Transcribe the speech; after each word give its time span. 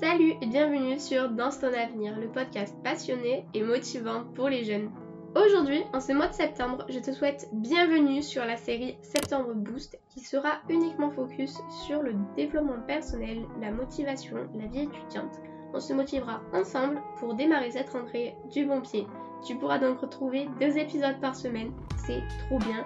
Salut 0.00 0.34
et 0.42 0.46
bienvenue 0.46 0.98
sur 0.98 1.30
Dans 1.30 1.48
ton 1.48 1.72
avenir, 1.72 2.18
le 2.18 2.28
podcast 2.28 2.76
passionné 2.84 3.46
et 3.54 3.62
motivant 3.62 4.24
pour 4.34 4.50
les 4.50 4.62
jeunes. 4.62 4.90
Aujourd'hui, 5.34 5.84
en 5.94 6.00
ce 6.00 6.12
mois 6.12 6.28
de 6.28 6.34
septembre, 6.34 6.84
je 6.90 6.98
te 6.98 7.12
souhaite 7.12 7.48
bienvenue 7.54 8.22
sur 8.22 8.44
la 8.44 8.58
série 8.58 8.98
Septembre 9.00 9.54
Boost 9.54 9.98
qui 10.10 10.20
sera 10.20 10.60
uniquement 10.68 11.10
focus 11.10 11.56
sur 11.86 12.02
le 12.02 12.14
développement 12.36 12.82
personnel, 12.86 13.46
la 13.58 13.70
motivation, 13.70 14.36
la 14.54 14.66
vie 14.66 14.82
étudiante. 14.82 15.40
On 15.72 15.80
se 15.80 15.94
motivera 15.94 16.42
ensemble 16.52 17.00
pour 17.18 17.32
démarrer 17.32 17.70
cette 17.70 17.88
rentrée 17.88 18.34
du 18.52 18.66
bon 18.66 18.82
pied. 18.82 19.06
Tu 19.46 19.56
pourras 19.56 19.78
donc 19.78 20.00
retrouver 20.00 20.46
deux 20.60 20.76
épisodes 20.76 21.20
par 21.22 21.34
semaine, 21.34 21.72
c'est 22.06 22.22
trop 22.46 22.58
bien, 22.58 22.84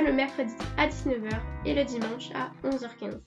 le 0.00 0.12
mercredi 0.12 0.54
à 0.76 0.86
19h 0.86 1.30
et 1.64 1.74
le 1.74 1.84
dimanche 1.84 2.30
à 2.34 2.50
11h15. 2.66 3.20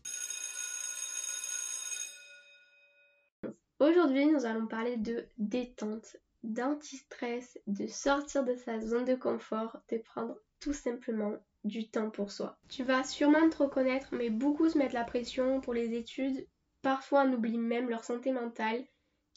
Aujourd'hui, 3.79 4.25
nous 4.25 4.45
allons 4.45 4.65
parler 4.65 4.97
de 4.97 5.27
détente, 5.37 6.17
d'anti-stress, 6.41 7.59
de 7.67 7.85
sortir 7.85 8.43
de 8.43 8.55
sa 8.55 8.79
zone 8.79 9.05
de 9.05 9.13
confort, 9.15 9.77
de 9.91 9.97
prendre 9.97 10.35
tout 10.59 10.73
simplement 10.73 11.35
du 11.63 11.87
temps 11.87 12.09
pour 12.09 12.31
soi. 12.31 12.57
Tu 12.69 12.83
vas 12.83 13.03
sûrement 13.03 13.49
te 13.49 13.57
reconnaître, 13.57 14.07
mais 14.13 14.29
beaucoup 14.29 14.67
se 14.67 14.77
mettent 14.77 14.93
la 14.93 15.03
pression 15.03 15.61
pour 15.61 15.73
les 15.73 15.93
études. 15.93 16.47
Parfois, 16.81 17.25
on 17.27 17.33
oublie 17.33 17.57
même 17.57 17.89
leur 17.89 18.03
santé 18.03 18.31
mentale 18.31 18.83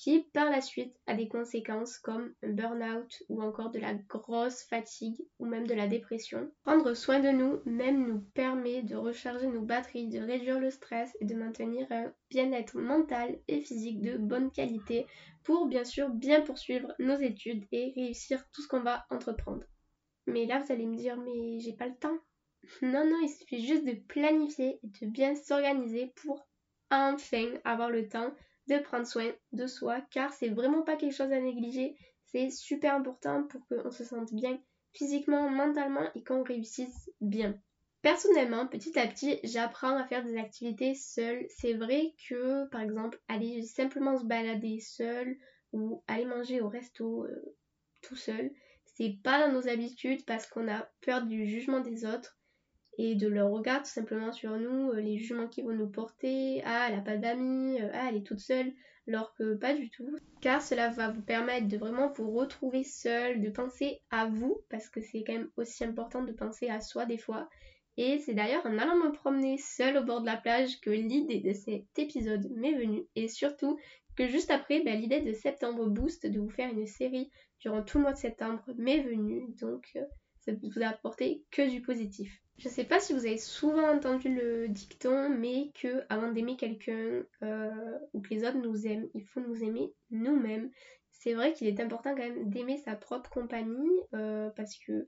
qui 0.01 0.23
par 0.33 0.51
la 0.51 0.63
suite 0.63 0.97
a 1.07 1.15
des 1.15 1.29
conséquences 1.29 1.99
comme 1.99 2.33
un 2.43 2.53
burn-out 2.53 3.23
ou 3.29 3.43
encore 3.43 3.71
de 3.71 3.79
la 3.79 3.93
grosse 3.93 4.63
fatigue 4.63 5.21
ou 5.39 5.45
même 5.45 5.67
de 5.67 5.75
la 5.75 5.89
dépression. 5.89 6.51
Prendre 6.65 6.95
soin 6.95 7.21
de 7.21 7.29
nous 7.29 7.61
même 7.67 8.07
nous 8.07 8.21
permet 8.33 8.83
de 8.83 8.97
recharger 8.97 9.47
nos 9.47 9.61
batteries, 9.61 10.09
de 10.09 10.21
réduire 10.21 10.59
le 10.59 10.71
stress 10.71 11.15
et 11.21 11.27
de 11.27 11.35
maintenir 11.35 11.87
un 11.91 12.15
bien-être 12.31 12.79
mental 12.79 13.39
et 13.47 13.61
physique 13.61 14.01
de 14.01 14.17
bonne 14.17 14.51
qualité 14.51 15.07
pour 15.45 15.67
bien 15.67 15.85
sûr 15.85 16.09
bien 16.09 16.41
poursuivre 16.41 16.95
nos 16.99 17.19
études 17.19 17.67
et 17.71 17.93
réussir 17.95 18.43
tout 18.53 18.63
ce 18.63 18.69
qu'on 18.69 18.81
va 18.81 19.05
entreprendre. 19.11 19.65
Mais 20.27 20.47
là 20.47 20.61
vous 20.61 20.73
allez 20.73 20.87
me 20.87 20.97
dire 20.97 21.19
mais 21.19 21.61
j'ai 21.61 21.75
pas 21.75 21.89
le 21.89 21.97
temps. 21.97 22.19
Non 22.81 23.05
non, 23.05 23.19
il 23.23 23.29
suffit 23.29 23.67
juste 23.67 23.85
de 23.85 23.93
planifier 24.09 24.81
et 24.83 25.05
de 25.05 25.11
bien 25.11 25.35
s'organiser 25.35 26.15
pour 26.23 26.49
enfin 26.91 27.55
avoir 27.65 27.91
le 27.91 28.09
temps 28.09 28.33
de 28.79 28.83
prendre 28.83 29.07
soin 29.07 29.31
de 29.53 29.67
soi 29.67 30.01
car 30.11 30.33
c'est 30.33 30.49
vraiment 30.49 30.83
pas 30.83 30.97
quelque 30.97 31.15
chose 31.15 31.33
à 31.33 31.41
négliger. 31.41 31.97
C'est 32.27 32.51
super 32.51 32.95
important 32.95 33.45
pour 33.45 33.67
qu'on 33.67 33.91
se 33.91 34.05
sente 34.05 34.33
bien 34.33 34.61
physiquement, 34.93 35.49
mentalement 35.51 36.09
et 36.15 36.23
qu'on 36.23 36.43
réussisse 36.43 37.11
bien. 37.21 37.61
Personnellement, 38.03 38.67
petit 38.67 38.99
à 38.99 39.07
petit, 39.07 39.39
j'apprends 39.45 39.97
à 39.97 40.07
faire 40.07 40.25
des 40.25 40.39
activités 40.39 40.95
seule. 40.95 41.47
C'est 41.51 41.75
vrai 41.75 42.15
que, 42.29 42.67
par 42.69 42.81
exemple, 42.81 43.21
aller 43.29 43.63
simplement 43.63 44.17
se 44.17 44.25
balader 44.25 44.81
seul 44.81 45.37
ou 45.73 46.03
aller 46.07 46.25
manger 46.25 46.61
au 46.61 46.69
resto 46.69 47.25
euh, 47.25 47.57
tout 48.03 48.17
seul, 48.17 48.51
c'est 48.85 49.19
pas 49.23 49.47
dans 49.47 49.53
nos 49.53 49.69
habitudes 49.69 50.25
parce 50.25 50.47
qu'on 50.47 50.69
a 50.69 50.89
peur 51.03 51.23
du 51.27 51.47
jugement 51.47 51.81
des 51.81 52.07
autres 52.07 52.40
et 53.03 53.15
de 53.15 53.29
leur 53.29 53.51
regard 53.51 53.83
tout 53.83 53.89
simplement 53.89 54.31
sur 54.31 54.59
nous, 54.59 54.91
euh, 54.91 55.01
les 55.01 55.17
jugements 55.17 55.49
qu'ils 55.49 55.65
vont 55.65 55.73
nous 55.73 55.89
porter, 55.89 56.61
ah 56.67 56.89
elle 56.91 56.99
a 56.99 57.01
pas 57.01 57.17
d'amis, 57.17 57.81
euh, 57.81 57.89
ah 57.95 58.09
elle 58.11 58.17
est 58.17 58.27
toute 58.27 58.41
seule, 58.41 58.75
alors 59.09 59.33
que 59.33 59.55
pas 59.55 59.73
du 59.73 59.89
tout. 59.89 60.19
Car 60.43 60.61
cela 60.61 60.91
va 60.91 61.09
vous 61.09 61.23
permettre 61.23 61.67
de 61.67 61.79
vraiment 61.79 62.13
vous 62.13 62.31
retrouver 62.31 62.85
seul, 62.85 63.41
de 63.41 63.49
penser 63.49 64.03
à 64.11 64.27
vous, 64.27 64.61
parce 64.69 64.91
que 64.91 65.01
c'est 65.01 65.25
quand 65.25 65.33
même 65.33 65.51
aussi 65.57 65.83
important 65.83 66.23
de 66.23 66.33
penser 66.33 66.69
à 66.69 66.83
soi 66.83 67.07
des 67.07 67.17
fois. 67.17 67.49
Et 67.97 68.19
c'est 68.19 68.35
d'ailleurs 68.35 68.67
en 68.67 68.77
allant 68.77 68.97
me 68.97 69.13
promener 69.13 69.57
seule 69.57 69.97
au 69.97 70.05
bord 70.05 70.21
de 70.21 70.27
la 70.27 70.37
plage 70.37 70.79
que 70.83 70.91
l'idée 70.91 71.41
de 71.41 71.55
cet 71.55 71.99
épisode 71.99 72.51
m'est 72.55 72.75
venue. 72.75 73.07
Et 73.17 73.29
surtout 73.29 73.79
que 74.15 74.29
juste 74.29 74.51
après, 74.51 74.83
bah, 74.83 74.95
l'idée 74.95 75.23
de 75.23 75.33
Septembre 75.33 75.87
Boost, 75.87 76.27
de 76.27 76.39
vous 76.39 76.51
faire 76.51 76.71
une 76.71 76.87
série 76.87 77.31
durant 77.61 77.83
tout 77.83 77.97
le 77.97 78.03
mois 78.03 78.13
de 78.13 78.19
septembre, 78.19 78.63
m'est 78.77 79.01
venue. 79.03 79.55
Donc 79.59 79.87
euh, 79.97 80.05
ça 80.41 80.53
peut 80.53 80.69
vous 80.75 80.83
apporter 80.83 81.45
que 81.51 81.67
du 81.67 81.81
positif. 81.81 82.43
Je 82.61 82.69
sais 82.69 82.85
pas 82.85 83.01
si 83.01 83.15
vous 83.15 83.25
avez 83.25 83.39
souvent 83.39 83.89
entendu 83.91 84.29
le 84.35 84.69
dicton, 84.69 85.31
mais 85.31 85.71
que 85.81 86.05
avant 86.11 86.31
d'aimer 86.31 86.59
quelqu'un 86.59 87.23
euh, 87.43 87.99
ou 88.13 88.21
que 88.21 88.29
les 88.35 88.45
autres 88.45 88.59
nous 88.59 88.87
aiment, 88.87 89.09
il 89.15 89.25
faut 89.25 89.41
nous 89.41 89.65
aimer 89.65 89.95
nous-mêmes. 90.11 90.71
C'est 91.11 91.33
vrai 91.33 91.55
qu'il 91.55 91.69
est 91.69 91.81
important 91.81 92.15
quand 92.15 92.23
même 92.23 92.51
d'aimer 92.51 92.77
sa 92.77 92.97
propre 92.97 93.31
compagnie 93.31 93.89
euh, 94.13 94.51
parce 94.57 94.77
que 94.77 95.07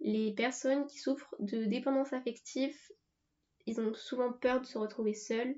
les 0.00 0.34
personnes 0.34 0.86
qui 0.86 0.98
souffrent 0.98 1.34
de 1.38 1.64
dépendance 1.64 2.12
affective, 2.12 2.76
ils 3.64 3.80
ont 3.80 3.94
souvent 3.94 4.30
peur 4.30 4.60
de 4.60 4.66
se 4.66 4.76
retrouver 4.76 5.14
seuls. 5.14 5.54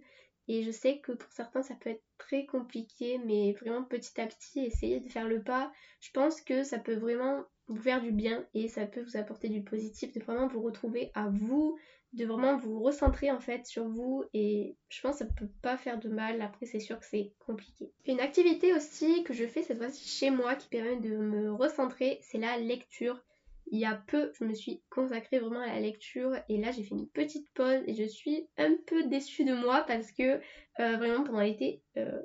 Et 0.46 0.62
je 0.62 0.70
sais 0.70 1.00
que 1.00 1.10
pour 1.10 1.32
certains 1.32 1.62
ça 1.62 1.74
peut 1.74 1.90
être 1.90 2.04
très 2.16 2.46
compliqué, 2.46 3.18
mais 3.18 3.54
vraiment 3.54 3.82
petit 3.82 4.20
à 4.20 4.28
petit, 4.28 4.60
essayer 4.60 5.00
de 5.00 5.08
faire 5.08 5.26
le 5.26 5.42
pas. 5.42 5.72
Je 5.98 6.12
pense 6.12 6.40
que 6.40 6.62
ça 6.62 6.78
peut 6.78 6.94
vraiment 6.94 7.44
vous 7.68 7.80
faire 7.80 8.02
du 8.02 8.12
bien 8.12 8.44
et 8.54 8.68
ça 8.68 8.86
peut 8.86 9.02
vous 9.02 9.16
apporter 9.16 9.48
du 9.48 9.62
positif, 9.62 10.12
de 10.12 10.20
vraiment 10.20 10.46
vous 10.46 10.60
retrouver 10.60 11.10
à 11.14 11.28
vous, 11.28 11.78
de 12.12 12.24
vraiment 12.24 12.56
vous 12.56 12.80
recentrer 12.80 13.30
en 13.30 13.40
fait 13.40 13.66
sur 13.66 13.88
vous 13.88 14.24
et 14.32 14.76
je 14.88 15.00
pense 15.00 15.18
que 15.18 15.24
ça 15.24 15.30
peut 15.36 15.50
pas 15.62 15.76
faire 15.76 15.98
de 15.98 16.08
mal, 16.08 16.40
après 16.42 16.66
c'est 16.66 16.80
sûr 16.80 16.98
que 16.98 17.06
c'est 17.06 17.32
compliqué. 17.38 17.90
Une 18.06 18.20
activité 18.20 18.72
aussi 18.74 19.24
que 19.24 19.32
je 19.32 19.46
fais 19.46 19.62
cette 19.62 19.78
fois-ci 19.78 20.08
chez 20.08 20.30
moi 20.30 20.54
qui 20.54 20.68
permet 20.68 20.96
de 20.96 21.16
me 21.16 21.52
recentrer, 21.52 22.18
c'est 22.22 22.38
la 22.38 22.58
lecture. 22.58 23.20
Il 23.68 23.78
y 23.78 23.86
a 23.86 23.94
peu, 23.94 24.30
je 24.34 24.44
me 24.44 24.52
suis 24.52 24.82
consacrée 24.90 25.38
vraiment 25.38 25.60
à 25.60 25.68
la 25.68 25.80
lecture 25.80 26.36
et 26.48 26.58
là 26.58 26.70
j'ai 26.70 26.82
fait 26.82 26.94
une 26.94 27.08
petite 27.08 27.48
pause 27.54 27.82
et 27.86 27.94
je 27.94 28.04
suis 28.04 28.46
un 28.58 28.76
peu 28.86 29.04
déçue 29.04 29.44
de 29.44 29.54
moi 29.54 29.84
parce 29.86 30.12
que 30.12 30.40
euh, 30.80 30.96
vraiment 30.96 31.24
pendant 31.24 31.40
l'été, 31.40 31.82
euh, 31.96 32.20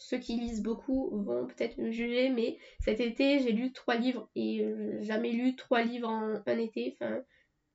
ceux 0.00 0.16
qui 0.16 0.36
lisent 0.36 0.62
beaucoup 0.62 1.10
vont 1.12 1.46
peut-être 1.46 1.76
me 1.76 1.90
juger, 1.90 2.30
mais 2.30 2.56
cet 2.80 3.00
été, 3.00 3.38
j'ai 3.38 3.52
lu 3.52 3.70
trois 3.70 3.96
livres 3.96 4.30
et 4.34 4.64
euh, 4.64 4.96
jamais 5.02 5.30
lu 5.30 5.56
trois 5.56 5.82
livres 5.82 6.08
en 6.08 6.40
un 6.46 6.58
été. 6.58 6.96
Enfin, 6.98 7.20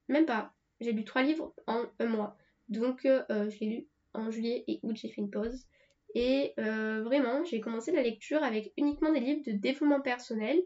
même 0.10 0.26
pas. 0.26 0.52
J'ai 0.82 0.92
lu 0.92 1.04
trois 1.06 1.22
livres 1.22 1.54
en 1.68 1.84
un 2.00 2.06
mois. 2.08 2.36
Donc, 2.68 3.06
euh, 3.06 3.24
euh, 3.30 3.50
j'ai 3.52 3.66
lu 3.66 3.88
en 4.16 4.32
juillet 4.32 4.64
et 4.68 4.80
août, 4.82 4.96
j'ai 5.00 5.10
fait 5.10 5.22
une 5.22 5.30
pause. 5.30 5.68
Et 6.16 6.54
vraiment, 6.58 7.44
j'ai 7.44 7.60
commencé 7.60 7.92
la 7.92 8.02
lecture 8.02 8.42
avec 8.42 8.72
uniquement 8.78 9.12
des 9.12 9.20
livres 9.20 9.44
de 9.46 9.52
développement 9.52 10.00
personnel 10.00 10.58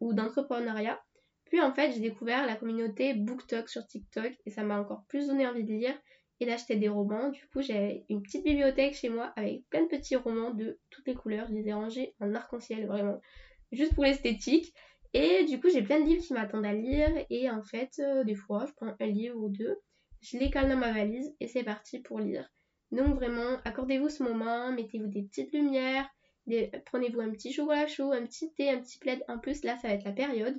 ou 0.00 0.12
d'entrepreneuriat. 0.12 1.02
Puis 1.46 1.62
en 1.62 1.72
fait, 1.72 1.92
j'ai 1.92 2.00
découvert 2.00 2.46
la 2.46 2.56
communauté 2.56 3.14
BookTok 3.14 3.70
sur 3.70 3.86
TikTok 3.86 4.34
et 4.44 4.50
ça 4.50 4.64
m'a 4.64 4.78
encore 4.78 5.04
plus 5.08 5.28
donné 5.28 5.46
envie 5.46 5.64
de 5.64 5.72
lire 5.72 5.98
et 6.40 6.46
d'acheter 6.46 6.76
des 6.76 6.88
romans. 6.88 7.30
Du 7.30 7.46
coup, 7.48 7.62
j'ai 7.62 8.04
une 8.08 8.22
petite 8.22 8.44
bibliothèque 8.44 8.94
chez 8.94 9.08
moi 9.08 9.32
avec 9.36 9.68
plein 9.68 9.82
de 9.82 9.88
petits 9.88 10.16
romans 10.16 10.52
de 10.52 10.78
toutes 10.90 11.06
les 11.06 11.14
couleurs. 11.14 11.46
Je 11.48 11.54
les 11.54 11.68
ai 11.68 11.72
rangés 11.72 12.14
en 12.20 12.34
arc-en-ciel, 12.34 12.86
vraiment, 12.86 13.20
juste 13.72 13.94
pour 13.94 14.04
l'esthétique. 14.04 14.72
Et 15.14 15.44
du 15.44 15.60
coup, 15.60 15.68
j'ai 15.70 15.82
plein 15.82 16.00
de 16.00 16.06
livres 16.06 16.22
qui 16.22 16.34
m'attendent 16.34 16.66
à 16.66 16.72
lire. 16.72 17.10
Et 17.30 17.50
en 17.50 17.62
fait, 17.62 17.98
euh, 17.98 18.24
des 18.24 18.34
fois, 18.34 18.66
je 18.66 18.72
prends 18.72 18.94
un 18.98 19.06
livre 19.06 19.36
ou 19.36 19.48
deux, 19.48 19.76
je 20.20 20.38
les 20.38 20.50
cale 20.50 20.68
dans 20.68 20.76
ma 20.76 20.92
valise 20.92 21.34
et 21.40 21.46
c'est 21.46 21.64
parti 21.64 22.00
pour 22.00 22.20
lire. 22.20 22.48
Donc 22.90 23.14
vraiment, 23.16 23.58
accordez-vous 23.64 24.08
ce 24.08 24.22
moment, 24.22 24.72
mettez-vous 24.72 25.08
des 25.08 25.22
petites 25.22 25.52
lumières, 25.52 26.08
prenez-vous 26.86 27.20
un 27.20 27.30
petit 27.30 27.52
chocolat 27.52 27.86
chaud, 27.86 28.12
un 28.12 28.24
petit 28.24 28.52
thé, 28.54 28.70
un 28.70 28.80
petit 28.80 28.98
plaid. 28.98 29.22
En 29.28 29.38
plus, 29.38 29.62
là, 29.64 29.76
ça 29.78 29.88
va 29.88 29.94
être 29.94 30.04
la 30.04 30.12
période. 30.12 30.56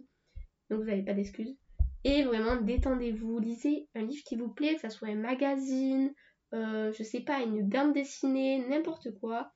Donc 0.70 0.82
vous 0.82 0.86
n'avez 0.86 1.04
pas 1.04 1.14
d'excuses. 1.14 1.58
Et 2.04 2.24
vraiment, 2.24 2.56
détendez-vous, 2.56 3.40
lisez 3.40 3.88
un 3.96 4.04
livre 4.04 4.24
qui 4.24 4.38
vous 4.38 4.50
plaît, 4.50 4.76
que 4.76 4.82
ce 4.82 4.90
soit 4.90 5.10
un 5.10 5.16
magazine, 5.16 6.14
euh, 6.54 6.92
je 6.94 7.04
sais 7.04 7.22
pas, 7.22 7.42
une 7.42 7.68
bande 7.68 7.94
dessinée, 7.94 8.66
n'importe 8.68 9.12
quoi. 9.20 9.52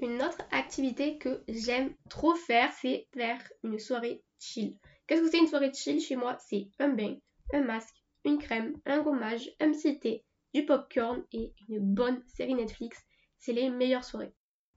Une 0.00 0.20
autre 0.22 0.38
activité 0.50 1.18
que 1.18 1.44
j'aime 1.48 1.94
trop 2.10 2.34
faire, 2.34 2.72
c'est 2.72 3.06
faire 3.14 3.40
une 3.62 3.78
soirée 3.78 4.24
chill. 4.40 4.76
Qu'est-ce 5.06 5.22
que 5.22 5.30
c'est 5.30 5.38
une 5.38 5.46
soirée 5.46 5.72
chill 5.72 6.00
chez 6.00 6.16
moi? 6.16 6.36
C'est 6.40 6.68
un 6.80 6.88
bain, 6.88 7.16
un 7.52 7.62
masque, 7.62 7.94
une 8.24 8.38
crème, 8.38 8.74
un 8.86 9.02
gommage, 9.02 9.50
un 9.60 9.70
petit 9.70 9.98
thé, 10.00 10.24
du 10.52 10.66
popcorn 10.66 11.24
et 11.32 11.52
une 11.68 11.80
bonne 11.80 12.22
série 12.26 12.54
Netflix. 12.54 12.98
C'est 13.38 13.52
les 13.52 13.70
meilleures 13.70 14.04
soirées. 14.04 14.34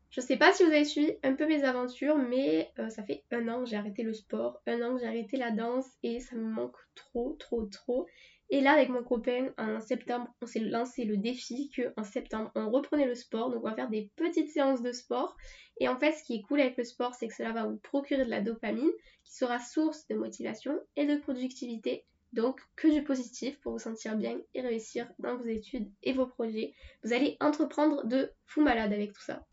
Je 0.09 0.21
sais 0.21 0.37
pas 0.37 0.53
si 0.53 0.63
vous 0.63 0.71
avez 0.71 0.85
suivi 0.85 1.11
un 1.23 1.33
peu 1.33 1.45
mes 1.47 1.63
aventures, 1.63 2.17
mais 2.17 2.71
euh, 2.79 2.89
ça 2.89 3.03
fait 3.03 3.23
un 3.31 3.47
an 3.49 3.63
que 3.63 3.69
j'ai 3.69 3.75
arrêté 3.75 4.03
le 4.03 4.13
sport, 4.13 4.61
un 4.65 4.81
an 4.81 4.95
que 4.95 5.01
j'ai 5.01 5.07
arrêté 5.07 5.37
la 5.37 5.51
danse 5.51 5.87
et 6.01 6.19
ça 6.19 6.35
me 6.35 6.49
manque 6.49 6.77
trop, 6.95 7.35
trop, 7.39 7.65
trop. 7.65 8.07
Et 8.49 8.61
là, 8.61 8.71
avec 8.71 8.87
mon 8.87 9.03
copain, 9.03 9.53
en 9.57 9.81
septembre, 9.81 10.33
on 10.41 10.45
s'est 10.45 10.61
lancé 10.61 11.03
le 11.03 11.17
défi 11.17 11.69
qu'en 11.69 12.03
septembre, 12.05 12.49
on 12.55 12.69
reprenait 12.69 13.05
le 13.05 13.15
sport. 13.15 13.49
Donc, 13.49 13.59
on 13.63 13.69
va 13.69 13.75
faire 13.75 13.89
des 13.89 14.09
petites 14.15 14.49
séances 14.49 14.81
de 14.81 14.93
sport. 14.93 15.35
Et 15.81 15.89
en 15.89 15.99
fait, 15.99 16.13
ce 16.13 16.23
qui 16.23 16.35
est 16.35 16.41
cool 16.43 16.61
avec 16.61 16.77
le 16.77 16.85
sport, 16.85 17.13
c'est 17.13 17.27
que 17.27 17.35
cela 17.35 17.51
va 17.51 17.65
vous 17.65 17.77
procurer 17.77 18.23
de 18.23 18.29
la 18.29 18.41
dopamine, 18.41 18.89
qui 19.25 19.35
sera 19.35 19.59
source 19.59 20.07
de 20.07 20.15
motivation 20.15 20.79
et 20.95 21.05
de 21.05 21.17
productivité. 21.17 22.05
Donc, 22.31 22.61
que 22.77 22.87
du 22.87 23.03
positif 23.03 23.59
pour 23.59 23.73
vous 23.73 23.79
sentir 23.79 24.15
bien 24.15 24.39
et 24.53 24.61
réussir 24.61 25.11
dans 25.19 25.35
vos 25.35 25.45
études 25.45 25.91
et 26.03 26.13
vos 26.13 26.27
projets. 26.27 26.73
Vous 27.03 27.11
allez 27.11 27.35
entreprendre 27.41 28.05
de 28.05 28.31
fou 28.45 28.61
malade 28.61 28.93
avec 28.93 29.11
tout 29.11 29.23
ça. 29.23 29.45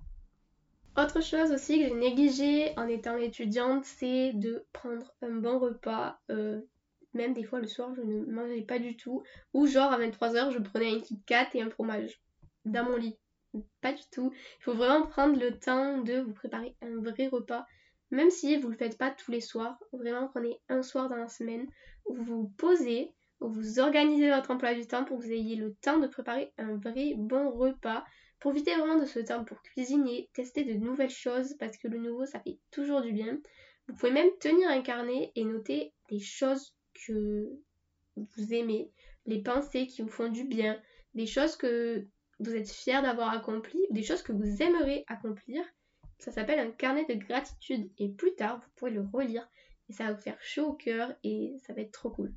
Autre 0.96 1.20
chose 1.20 1.50
aussi 1.50 1.81
que 1.81 1.88
j'ai 1.88 1.94
négligé 1.94 2.73
en 2.79 2.87
étant 2.87 3.17
étudiante, 3.17 3.85
c'est 3.85 4.32
de 4.32 4.64
prendre 4.73 5.12
un 5.23 5.32
bon 5.32 5.58
repas. 5.58 6.20
Euh, 6.31 6.61
même 7.14 7.35
des 7.35 7.43
fois 7.43 7.58
le 7.58 7.67
soir, 7.67 7.93
je 7.96 8.02
ne 8.02 8.25
mangeais 8.26 8.62
pas 8.62 8.79
du 8.79 8.96
tout. 8.96 9.23
Ou 9.55 9.67
genre 9.67 9.93
à 9.93 9.99
23h, 9.99 10.52
je 10.52 10.58
prenais 10.58 10.93
un 10.94 11.00
Kit 11.00 11.20
Kat 11.26 11.49
et 11.55 11.62
un 11.62 11.70
fromage 11.70 12.20
dans 12.64 12.85
mon 12.85 12.96
lit. 12.96 13.19
Pas 13.81 13.93
du 13.93 14.02
tout. 14.12 14.32
Il 14.61 14.62
faut 14.62 14.75
vraiment 14.75 15.06
prendre 15.06 15.38
le 15.38 15.58
temps 15.58 15.99
de 15.99 16.20
vous 16.20 16.32
préparer 16.32 16.76
un 16.81 17.00
vrai 17.00 17.26
repas. 17.26 17.67
Même 18.11 18.31
si 18.31 18.56
vous 18.56 18.69
ne 18.69 18.73
le 18.73 18.79
faites 18.79 18.99
pas 18.99 19.11
tous 19.11 19.32
les 19.32 19.40
soirs, 19.40 19.76
vraiment 19.93 20.29
prenez 20.29 20.61
un 20.69 20.82
soir 20.82 21.08
dans 21.08 21.17
la 21.17 21.29
semaine 21.29 21.67
où 22.05 22.14
vous 22.14 22.25
vous 22.25 22.52
posez, 22.56 23.12
où 23.40 23.49
vous 23.49 23.81
organisez 23.81 24.31
votre 24.31 24.52
emploi 24.52 24.75
du 24.75 24.87
temps 24.87 25.05
pour 25.05 25.19
que 25.19 25.25
vous 25.25 25.32
ayez 25.32 25.56
le 25.56 25.75
temps 25.75 25.99
de 25.99 26.06
préparer 26.06 26.52
un 26.58 26.76
vrai 26.76 27.14
bon 27.17 27.50
repas. 27.50 28.05
Profitez 28.44 28.75
vraiment 28.76 29.00
de 29.00 29.06
ce 29.06 29.20
temps 29.20 29.43
pour 29.43 29.62
cuisiner, 29.62 30.29
tester 30.35 30.64
de 30.64 30.75
nouvelles 30.75 31.08
choses 31.08 31.56
parce 31.58 31.79
que 31.79 31.88
le 31.88 31.96
nouveau 31.96 32.26
ça 32.26 32.41
fait 32.41 32.58
toujours 32.70 33.00
du 33.00 33.11
bien. 33.11 33.38
Vous 33.88 33.94
pouvez 33.94 34.12
même 34.12 34.29
tenir 34.38 34.69
un 34.69 34.82
carnet 34.82 35.32
et 35.35 35.44
noter 35.44 35.94
des 36.11 36.19
choses 36.19 36.75
que 37.06 37.49
vous 38.17 38.52
aimez, 38.52 38.91
les 39.25 39.41
pensées 39.41 39.87
qui 39.87 40.02
vous 40.02 40.11
font 40.11 40.29
du 40.29 40.44
bien, 40.44 40.79
des 41.14 41.25
choses 41.25 41.56
que 41.56 42.05
vous 42.38 42.55
êtes 42.55 42.70
fiers 42.70 43.00
d'avoir 43.00 43.31
accomplies, 43.31 43.87
des 43.88 44.02
choses 44.02 44.20
que 44.20 44.32
vous 44.32 44.61
aimeriez 44.62 45.05
accomplir. 45.06 45.64
Ça 46.19 46.31
s'appelle 46.31 46.58
un 46.58 46.70
carnet 46.70 47.06
de 47.06 47.14
gratitude 47.14 47.90
et 47.97 48.11
plus 48.11 48.35
tard 48.35 48.58
vous 48.58 48.70
pourrez 48.76 48.90
le 48.90 49.06
relire 49.11 49.49
et 49.88 49.94
ça 49.94 50.05
va 50.05 50.12
vous 50.12 50.20
faire 50.20 50.37
chaud 50.43 50.67
au 50.67 50.75
cœur 50.75 51.14
et 51.25 51.55
ça 51.67 51.73
va 51.73 51.81
être 51.81 51.93
trop 51.93 52.11
cool. 52.11 52.31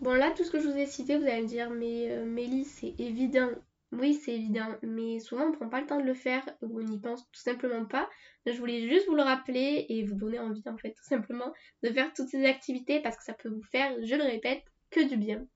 Bon 0.00 0.14
là 0.14 0.32
tout 0.32 0.42
ce 0.42 0.50
que 0.50 0.58
je 0.58 0.66
vous 0.66 0.76
ai 0.76 0.86
cité 0.86 1.16
vous 1.16 1.26
allez 1.26 1.42
me 1.42 1.46
dire 1.46 1.70
mais 1.70 2.10
euh, 2.10 2.24
Mélie 2.24 2.64
c'est 2.64 2.96
évident. 2.98 3.52
Oui 3.92 4.14
c'est 4.14 4.32
évident 4.32 4.74
mais 4.82 5.20
souvent 5.20 5.48
on 5.48 5.52
prend 5.52 5.68
pas 5.68 5.80
le 5.80 5.86
temps 5.86 6.00
de 6.00 6.06
le 6.06 6.14
faire 6.14 6.44
ou 6.62 6.80
on 6.80 6.82
n'y 6.82 6.98
pense 6.98 7.24
tout 7.30 7.40
simplement 7.40 7.84
pas. 7.84 8.08
Je 8.46 8.58
voulais 8.58 8.88
juste 8.88 9.06
vous 9.06 9.14
le 9.14 9.22
rappeler 9.22 9.84
et 9.88 10.02
vous 10.04 10.14
donner 10.14 10.38
envie 10.38 10.62
en 10.66 10.78
fait 10.78 10.92
tout 10.92 11.04
simplement 11.04 11.52
de 11.82 11.90
faire 11.90 12.12
toutes 12.14 12.28
ces 12.28 12.44
activités 12.46 13.00
parce 13.00 13.16
que 13.16 13.24
ça 13.24 13.34
peut 13.34 13.50
vous 13.50 13.62
faire, 13.70 13.94
je 14.02 14.14
le 14.16 14.24
répète, 14.24 14.62
que 14.90 15.06
du 15.06 15.16
bien. 15.16 15.46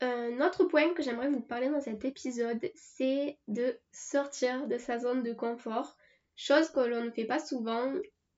Un 0.00 0.40
autre 0.40 0.64
point 0.64 0.94
que 0.94 1.02
j'aimerais 1.02 1.28
vous 1.28 1.40
parler 1.40 1.68
dans 1.68 1.80
cet 1.80 2.04
épisode, 2.04 2.70
c'est 2.74 3.38
de 3.46 3.78
sortir 3.92 4.66
de 4.66 4.76
sa 4.76 4.98
zone 4.98 5.22
de 5.22 5.32
confort, 5.32 5.96
chose 6.34 6.70
que 6.70 6.80
l'on 6.80 7.04
ne 7.04 7.10
fait 7.10 7.24
pas 7.24 7.38
souvent. 7.38 7.92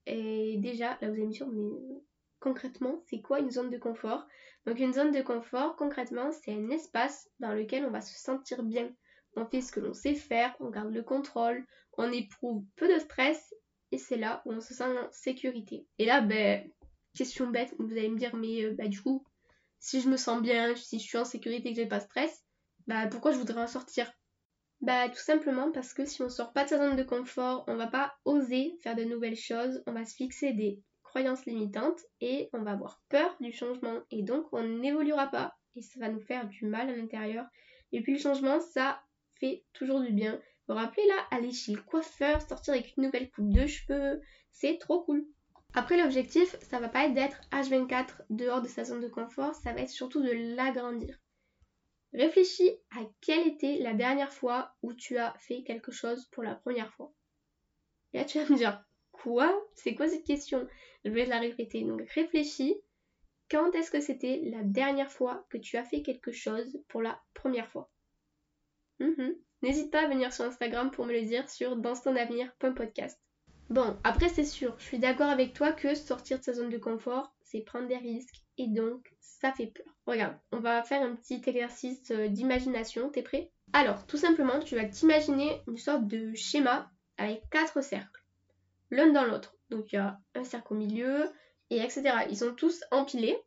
Et 0.05 0.57
déjà, 0.57 0.97
là 1.01 1.09
vous 1.09 1.13
allez 1.13 1.25
me 1.25 1.31
dire, 1.31 1.47
mais 1.47 2.01
concrètement, 2.39 3.01
c'est 3.09 3.21
quoi 3.21 3.39
une 3.39 3.49
zone 3.49 3.71
de 3.71 3.77
confort? 3.77 4.27
Donc 4.67 4.79
une 4.79 4.93
zone 4.93 5.11
de 5.11 5.21
confort, 5.21 5.75
concrètement, 5.75 6.31
c'est 6.31 6.53
un 6.53 6.69
espace 6.69 7.29
dans 7.39 7.53
lequel 7.53 7.85
on 7.85 7.91
va 7.91 8.01
se 8.01 8.15
sentir 8.15 8.61
bien. 8.61 8.91
On 9.35 9.45
fait 9.45 9.61
ce 9.61 9.71
que 9.71 9.79
l'on 9.79 9.93
sait 9.93 10.15
faire, 10.15 10.55
on 10.59 10.69
garde 10.69 10.93
le 10.93 11.03
contrôle, 11.03 11.65
on 11.97 12.11
éprouve 12.11 12.63
peu 12.75 12.93
de 12.93 12.99
stress 12.99 13.53
et 13.91 13.97
c'est 13.97 14.17
là 14.17 14.41
où 14.45 14.53
on 14.53 14.61
se 14.61 14.73
sent 14.73 14.83
en 14.83 15.11
sécurité. 15.11 15.85
Et 15.99 16.05
là, 16.05 16.21
ben, 16.21 16.69
question 17.15 17.47
bête, 17.47 17.73
vous 17.79 17.91
allez 17.91 18.09
me 18.09 18.17
dire, 18.17 18.35
mais 18.35 18.63
euh, 18.63 18.73
bah, 18.77 18.87
du 18.87 19.01
coup, 19.01 19.25
si 19.79 20.01
je 20.01 20.09
me 20.09 20.17
sens 20.17 20.41
bien, 20.41 20.75
si 20.75 20.99
je 20.99 21.03
suis 21.03 21.17
en 21.17 21.25
sécurité 21.25 21.69
et 21.69 21.73
que 21.73 21.81
j'ai 21.81 21.87
pas 21.87 21.99
de 21.99 22.03
stress, 22.03 22.43
bah 22.87 23.07
pourquoi 23.07 23.31
je 23.31 23.37
voudrais 23.37 23.61
en 23.61 23.67
sortir? 23.67 24.11
Bah 24.81 25.09
tout 25.09 25.21
simplement 25.21 25.71
parce 25.71 25.93
que 25.93 26.05
si 26.05 26.21
on 26.21 26.29
sort 26.29 26.53
pas 26.53 26.63
de 26.63 26.69
sa 26.69 26.77
zone 26.77 26.95
de 26.95 27.03
confort, 27.03 27.63
on 27.67 27.75
va 27.75 27.87
pas 27.87 28.13
oser 28.25 28.77
faire 28.81 28.95
de 28.95 29.03
nouvelles 29.03 29.35
choses, 29.35 29.81
on 29.87 29.93
va 29.93 30.05
se 30.05 30.15
fixer 30.15 30.53
des 30.53 30.79
croyances 31.03 31.45
limitantes 31.45 32.01
et 32.19 32.49
on 32.53 32.61
va 32.61 32.71
avoir 32.71 33.01
peur 33.09 33.35
du 33.39 33.51
changement 33.51 34.01
et 34.11 34.21
donc 34.23 34.45
on 34.51 34.63
n'évoluera 34.63 35.27
pas 35.27 35.55
et 35.75 35.81
ça 35.81 35.99
va 35.99 36.09
nous 36.09 36.21
faire 36.21 36.47
du 36.47 36.65
mal 36.65 36.89
à 36.89 36.95
l'intérieur. 36.95 37.45
Et 37.91 38.01
puis 38.01 38.13
le 38.13 38.19
changement, 38.19 38.59
ça 38.59 39.01
fait 39.39 39.63
toujours 39.73 40.01
du 40.01 40.11
bien. 40.11 40.33
Vous 40.67 40.73
vous 40.73 40.79
rappelez 40.79 41.05
là, 41.07 41.15
aller 41.31 41.51
chez 41.51 41.73
le 41.73 41.81
coiffeur, 41.81 42.41
sortir 42.41 42.73
avec 42.73 42.95
une 42.97 43.03
nouvelle 43.03 43.29
coupe 43.29 43.49
de 43.49 43.65
cheveux, 43.65 44.21
c'est 44.51 44.77
trop 44.77 45.03
cool. 45.03 45.25
Après 45.73 46.01
l'objectif, 46.01 46.55
ça 46.61 46.79
va 46.79 46.87
pas 46.87 47.05
être 47.05 47.13
d'être 47.13 47.41
H24 47.51 48.21
dehors 48.29 48.61
de 48.61 48.67
sa 48.67 48.85
zone 48.85 49.01
de 49.01 49.09
confort, 49.09 49.53
ça 49.55 49.73
va 49.73 49.81
être 49.81 49.89
surtout 49.89 50.23
de 50.23 50.31
l'agrandir. 50.55 51.19
Réfléchis 52.13 52.71
à 52.91 53.01
quelle 53.19 53.45
était 53.45 53.77
la 53.79 53.93
dernière 53.93 54.31
fois 54.31 54.73
où 54.81 54.93
tu 54.93 55.17
as 55.17 55.33
fait 55.37 55.63
quelque 55.63 55.91
chose 55.91 56.27
pour 56.31 56.43
la 56.43 56.55
première 56.55 56.93
fois. 56.93 57.11
Et 58.13 58.19
là 58.19 58.23
tu 58.23 58.39
vas 58.39 58.49
me 58.49 58.55
dire, 58.55 58.81
quoi? 59.11 59.53
C'est 59.75 59.95
quoi 59.95 60.07
cette 60.07 60.23
question? 60.23 60.65
Je 61.03 61.11
vais 61.11 61.25
la 61.25 61.39
répéter. 61.39 61.83
Donc 61.83 62.09
réfléchis, 62.11 62.75
quand 63.51 63.75
est-ce 63.75 63.91
que 63.91 63.99
c'était 63.99 64.39
la 64.45 64.63
dernière 64.63 65.11
fois 65.11 65.45
que 65.49 65.57
tu 65.57 65.75
as 65.75 65.83
fait 65.83 66.01
quelque 66.01 66.31
chose 66.31 66.81
pour 66.87 67.01
la 67.01 67.21
première 67.33 67.69
fois? 67.69 67.91
Mhm. 68.99 69.35
N'hésite 69.61 69.91
pas 69.91 70.03
à 70.03 70.07
venir 70.07 70.31
sur 70.31 70.45
Instagram 70.45 70.91
pour 70.91 71.05
me 71.05 71.13
le 71.13 71.21
dire 71.21 71.49
sur 71.49 71.75
dansetonAvenir.podcast. 71.75 73.19
Bon, 73.69 73.97
après 74.03 74.29
c'est 74.29 74.45
sûr, 74.45 74.75
je 74.77 74.85
suis 74.85 74.99
d'accord 74.99 75.29
avec 75.29 75.53
toi 75.53 75.71
que 75.71 75.95
sortir 75.95 76.39
de 76.39 76.43
sa 76.43 76.53
zone 76.53 76.69
de 76.69 76.77
confort, 76.77 77.33
c'est 77.41 77.61
prendre 77.61 77.87
des 77.87 77.97
risques 77.97 78.43
et 78.57 78.67
donc 78.67 79.11
ça 79.19 79.51
fait 79.51 79.67
peur. 79.67 79.87
Regarde, 80.05 80.37
on 80.51 80.59
va 80.59 80.83
faire 80.83 81.01
un 81.01 81.15
petit 81.15 81.41
exercice 81.47 82.11
euh, 82.11 82.27
d'imagination, 82.27 83.09
t'es 83.09 83.23
prêt? 83.23 83.51
Alors, 83.73 84.05
tout 84.05 84.17
simplement, 84.17 84.59
tu 84.59 84.75
vas 84.75 84.85
t'imaginer 84.85 85.61
une 85.67 85.77
sorte 85.77 86.05
de 86.05 86.33
schéma 86.35 86.91
avec 87.17 87.41
quatre 87.49 87.81
cercles, 87.81 88.23
l'un 88.91 89.11
dans 89.11 89.25
l'autre. 89.25 89.55
Donc 89.71 89.91
il 89.91 89.95
y 89.95 89.99
a 89.99 90.19
un 90.35 90.43
cercle 90.43 90.73
au 90.73 90.77
milieu, 90.77 91.31
et 91.69 91.77
etc. 91.77 92.03
Ils 92.29 92.37
sont 92.37 92.53
tous 92.53 92.83
empilés. 92.91 93.37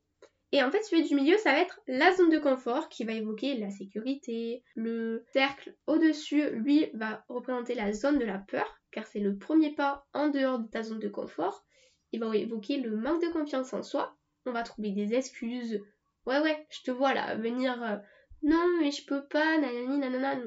Et 0.53 0.63
en 0.63 0.71
fait, 0.71 0.83
celui 0.83 1.07
du 1.07 1.15
milieu, 1.15 1.37
ça 1.39 1.53
va 1.53 1.61
être 1.61 1.81
la 1.87 2.15
zone 2.15 2.31
de 2.31 2.39
confort 2.39 2.89
qui 2.89 3.05
va 3.05 3.13
évoquer 3.13 3.57
la 3.59 3.71
sécurité. 3.71 4.63
Le 4.75 5.25
cercle 5.33 5.75
au-dessus, 5.87 6.51
lui, 6.51 6.91
va 6.95 7.25
représenter 7.29 7.75
la 7.75 7.93
zone 7.93 8.19
de 8.19 8.25
la 8.25 8.39
peur 8.39 8.79
car 8.91 9.07
c'est 9.07 9.21
le 9.21 9.37
premier 9.37 9.75
pas 9.75 10.07
en 10.15 10.29
dehors 10.29 10.59
de 10.59 10.67
ta 10.67 10.83
zone 10.83 10.99
de 10.99 11.09
confort. 11.09 11.65
Il 12.13 12.21
va 12.21 12.35
évoquer 12.35 12.79
le 12.79 12.97
manque 12.97 13.23
de 13.23 13.29
confiance 13.29 13.73
en 13.75 13.83
soi. 13.83 14.17
On 14.47 14.53
va 14.53 14.63
trouver 14.63 14.93
des 14.93 15.15
excuses. 15.15 15.81
Ouais, 16.27 16.41
ouais, 16.41 16.67
je 16.71 16.83
te 16.83 16.91
vois 16.91 17.15
là, 17.15 17.35
venir. 17.37 17.83
Euh, 17.83 17.97
non, 18.43 18.65
mais 18.81 18.91
je 18.91 19.05
peux 19.05 19.27
pas, 19.27 19.59
nanani, 19.59 19.99
nanana. 19.99 20.43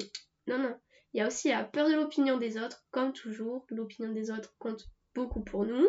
Non, 0.48 0.58
non. 0.58 0.76
Il 1.14 1.20
y 1.20 1.22
a 1.22 1.28
aussi 1.28 1.50
la 1.50 1.64
peur 1.64 1.88
de 1.88 1.94
l'opinion 1.94 2.38
des 2.38 2.58
autres. 2.58 2.84
Comme 2.90 3.14
toujours, 3.14 3.66
l'opinion 3.70 4.12
des 4.12 4.32
autres 4.32 4.56
compte 4.58 4.88
beaucoup 5.14 5.44
pour 5.44 5.66
nous. 5.66 5.88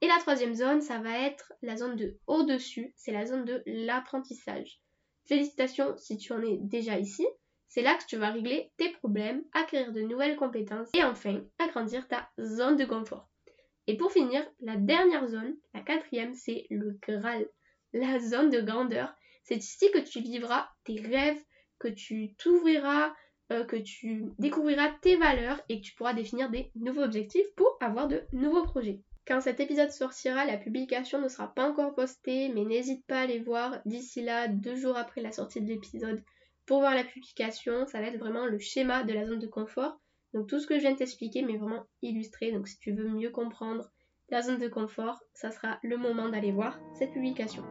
Et 0.00 0.06
la 0.06 0.18
troisième 0.18 0.54
zone, 0.54 0.80
ça 0.80 0.98
va 0.98 1.18
être 1.26 1.52
la 1.62 1.76
zone 1.76 1.96
de 1.96 2.18
au-dessus. 2.26 2.92
C'est 2.96 3.12
la 3.12 3.26
zone 3.26 3.44
de 3.44 3.62
l'apprentissage. 3.66 4.80
Félicitations 5.26 5.96
si 5.96 6.18
tu 6.18 6.32
en 6.32 6.42
es 6.42 6.58
déjà 6.60 6.98
ici. 6.98 7.26
C'est 7.68 7.82
là 7.82 7.96
que 7.96 8.06
tu 8.06 8.16
vas 8.16 8.30
régler 8.30 8.70
tes 8.76 8.90
problèmes, 8.92 9.42
acquérir 9.52 9.92
de 9.92 10.02
nouvelles 10.02 10.36
compétences 10.36 10.88
et 10.94 11.02
enfin 11.02 11.42
agrandir 11.58 12.06
ta 12.06 12.28
zone 12.40 12.76
de 12.76 12.84
confort. 12.84 13.28
Et 13.86 13.96
pour 13.96 14.12
finir, 14.12 14.46
la 14.60 14.76
dernière 14.76 15.26
zone, 15.26 15.56
la 15.74 15.80
quatrième, 15.80 16.34
c'est 16.34 16.66
le 16.70 16.98
Graal, 17.02 17.48
la 17.92 18.18
zone 18.20 18.50
de 18.50 18.60
grandeur. 18.60 19.14
C'est 19.42 19.56
ici 19.56 19.90
que 19.92 19.98
tu 19.98 20.20
vivras 20.20 20.68
tes 20.84 21.00
rêves, 21.00 21.42
que 21.78 21.88
tu 21.88 22.34
t'ouvriras, 22.36 23.14
euh, 23.52 23.64
que 23.64 23.76
tu 23.76 24.24
découvriras 24.38 24.90
tes 25.02 25.16
valeurs 25.16 25.60
et 25.68 25.80
que 25.80 25.86
tu 25.86 25.94
pourras 25.94 26.14
définir 26.14 26.50
des 26.50 26.70
nouveaux 26.76 27.02
objectifs 27.02 27.52
pour 27.56 27.76
avoir 27.80 28.08
de 28.08 28.22
nouveaux 28.32 28.64
projets. 28.64 29.00
Quand 29.26 29.40
cet 29.40 29.58
épisode 29.60 29.90
sortira, 29.90 30.44
la 30.44 30.58
publication 30.58 31.20
ne 31.20 31.28
sera 31.28 31.52
pas 31.54 31.68
encore 31.68 31.94
postée, 31.94 32.50
mais 32.54 32.64
n'hésite 32.64 33.06
pas 33.06 33.18
à 33.18 33.22
aller 33.22 33.38
voir 33.38 33.80
d'ici 33.86 34.22
là, 34.22 34.48
deux 34.48 34.76
jours 34.76 34.98
après 34.98 35.22
la 35.22 35.32
sortie 35.32 35.62
de 35.62 35.68
l'épisode, 35.68 36.22
pour 36.66 36.80
voir 36.80 36.94
la 36.94 37.04
publication, 37.04 37.86
ça 37.86 38.00
va 38.00 38.06
être 38.06 38.18
vraiment 38.18 38.46
le 38.46 38.58
schéma 38.58 39.02
de 39.02 39.12
la 39.12 39.26
zone 39.26 39.38
de 39.38 39.46
confort. 39.46 39.98
Donc 40.34 40.48
tout 40.48 40.58
ce 40.60 40.66
que 40.66 40.76
je 40.76 40.80
viens 40.80 40.92
de 40.92 40.98
t'expliquer, 40.98 41.42
mais 41.42 41.56
vraiment 41.56 41.86
illustré. 42.02 42.52
Donc 42.52 42.68
si 42.68 42.78
tu 42.78 42.92
veux 42.92 43.08
mieux 43.08 43.30
comprendre 43.30 43.90
la 44.30 44.42
zone 44.42 44.58
de 44.58 44.68
confort, 44.68 45.20
ça 45.32 45.50
sera 45.50 45.78
le 45.82 45.96
moment 45.96 46.28
d'aller 46.28 46.52
voir 46.52 46.78
cette 46.98 47.12
publication. 47.12 47.62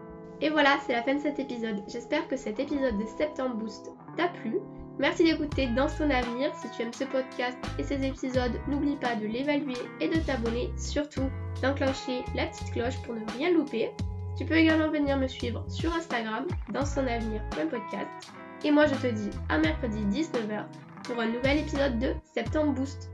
Et 0.41 0.49
voilà, 0.49 0.79
c'est 0.85 0.93
la 0.93 1.03
fin 1.03 1.15
de 1.15 1.21
cet 1.21 1.39
épisode. 1.39 1.83
J'espère 1.87 2.27
que 2.27 2.35
cet 2.35 2.59
épisode 2.59 2.97
de 2.97 3.05
Septembre 3.17 3.55
Boost 3.55 3.89
t'a 4.17 4.29
plu. 4.29 4.59
Merci 4.99 5.23
d'écouter 5.23 5.67
dans 5.67 5.87
son 5.87 6.09
avenir. 6.09 6.53
Si 6.55 6.69
tu 6.71 6.83
aimes 6.83 6.93
ce 6.93 7.03
podcast 7.05 7.57
et 7.79 7.83
ces 7.83 8.05
épisodes, 8.05 8.59
n'oublie 8.67 8.95
pas 8.95 9.15
de 9.15 9.25
l'évaluer 9.25 9.77
et 9.99 10.07
de 10.07 10.19
t'abonner. 10.19 10.71
Surtout, 10.77 11.29
d'enclencher 11.61 12.23
la 12.35 12.45
petite 12.47 12.71
cloche 12.71 13.01
pour 13.03 13.15
ne 13.15 13.31
rien 13.37 13.51
louper. 13.51 13.91
Tu 14.37 14.45
peux 14.45 14.55
également 14.55 14.89
venir 14.89 15.17
me 15.17 15.27
suivre 15.27 15.63
sur 15.67 15.93
Instagram 15.93 16.45
dans 16.71 16.85
son 16.85 17.05
avenir 17.07 17.41
podcast 17.69 18.33
et 18.63 18.71
moi 18.71 18.85
je 18.87 18.95
te 18.95 19.07
dis 19.07 19.29
à 19.49 19.57
mercredi 19.57 19.99
19h 20.05 20.65
pour 21.03 21.19
un 21.19 21.27
nouvel 21.27 21.59
épisode 21.59 21.99
de 21.99 22.13
Septembre 22.33 22.73
Boost. 22.73 23.11